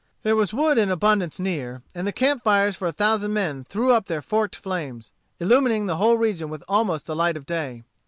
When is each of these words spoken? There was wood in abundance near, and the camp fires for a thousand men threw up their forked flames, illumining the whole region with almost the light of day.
There 0.23 0.35
was 0.35 0.51
wood 0.51 0.79
in 0.79 0.89
abundance 0.89 1.39
near, 1.39 1.83
and 1.93 2.07
the 2.07 2.11
camp 2.11 2.43
fires 2.43 2.75
for 2.75 2.87
a 2.87 2.91
thousand 2.91 3.33
men 3.33 3.63
threw 3.63 3.91
up 3.91 4.07
their 4.07 4.23
forked 4.23 4.55
flames, 4.55 5.11
illumining 5.39 5.85
the 5.85 5.97
whole 5.97 6.17
region 6.17 6.49
with 6.49 6.63
almost 6.67 7.05
the 7.05 7.15
light 7.15 7.37
of 7.37 7.45
day. 7.45 7.83